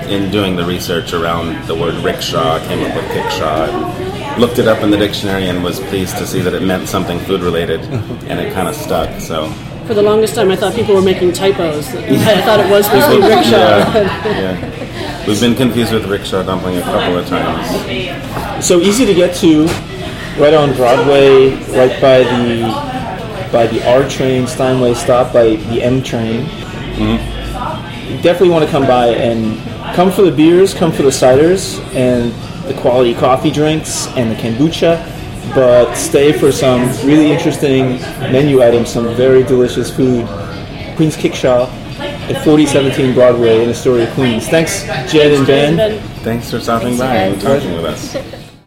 In 0.06 0.30
doing 0.30 0.54
the 0.54 0.64
research 0.64 1.12
around 1.12 1.66
the 1.66 1.74
word 1.74 1.94
rickshaw, 2.04 2.54
I 2.54 2.66
came 2.68 2.78
up 2.88 2.94
with 2.94 3.04
kickshaw 3.06 3.66
and 3.68 4.40
looked 4.40 4.60
it 4.60 4.68
up 4.68 4.84
in 4.84 4.92
the 4.92 4.96
dictionary 4.96 5.48
and 5.48 5.64
was 5.64 5.80
pleased 5.80 6.16
to 6.18 6.26
see 6.28 6.38
that 6.42 6.54
it 6.54 6.62
meant 6.62 6.88
something 6.88 7.18
food 7.18 7.40
related, 7.40 7.80
and 8.30 8.38
it 8.38 8.52
kind 8.52 8.68
of 8.68 8.76
stuck. 8.76 9.20
So 9.20 9.50
For 9.88 9.94
the 9.94 10.02
longest 10.02 10.36
time, 10.36 10.52
I 10.52 10.54
thought 10.54 10.74
people 10.76 10.94
were 10.94 11.02
making 11.02 11.32
typos. 11.32 11.88
I 11.96 12.40
thought 12.42 12.60
it 12.60 12.70
was 12.70 12.86
supposed 12.86 13.06
to 13.10 13.20
be 13.20 13.26
rickshaw. 13.26 13.58
Yeah, 13.58 14.24
yeah. 14.54 15.26
We've 15.26 15.40
been 15.40 15.56
confused 15.56 15.92
with 15.92 16.04
rickshaw 16.06 16.44
dumpling 16.44 16.76
a 16.76 16.82
couple 16.82 17.18
of 17.18 17.26
times. 17.26 18.64
So 18.64 18.78
easy 18.80 19.04
to 19.06 19.12
get 19.12 19.34
to, 19.38 19.66
right 20.38 20.54
on 20.54 20.74
Broadway, 20.74 21.54
right 21.76 22.00
by 22.00 22.18
the 22.18 22.96
by 23.52 23.66
the 23.66 23.86
R 23.88 24.08
train 24.08 24.46
Steinway 24.46 24.94
stop, 24.94 25.32
by 25.32 25.56
the 25.56 25.82
M 25.82 26.02
train. 26.02 26.40
You 26.96 28.22
definitely 28.22 28.50
want 28.50 28.64
to 28.64 28.70
come 28.70 28.86
by 28.86 29.08
and 29.08 29.58
come 29.94 30.10
for 30.10 30.22
the 30.22 30.30
beers, 30.30 30.74
come 30.74 30.92
for 30.92 31.02
the 31.02 31.10
ciders, 31.10 31.80
and 31.94 32.32
the 32.68 32.74
quality 32.80 33.14
coffee 33.14 33.50
drinks 33.50 34.08
and 34.08 34.30
the 34.30 34.34
kombucha. 34.36 35.12
But 35.54 35.94
stay 35.94 36.32
for 36.32 36.50
some 36.50 36.82
really 37.06 37.30
interesting 37.30 38.00
menu 38.32 38.62
items, 38.62 38.90
some 38.90 39.14
very 39.14 39.42
delicious 39.42 39.94
food. 39.94 40.26
Queen's 40.96 41.16
Kickshaw 41.16 41.68
at 41.98 42.42
4017 42.44 43.14
Broadway 43.14 43.62
in 43.62 43.70
Astoria, 43.70 44.12
Queens. 44.14 44.48
Thanks, 44.48 44.82
Jed 45.10 45.32
and 45.32 45.46
Ben. 45.46 45.76
Ben, 45.76 46.02
Thanks 46.24 46.50
for 46.50 46.58
stopping 46.58 46.96
Thanks, 46.96 47.00
by 47.00 47.16
and 47.16 47.40
talking 47.40 47.72
with 47.74 47.84
us. 47.84 48.16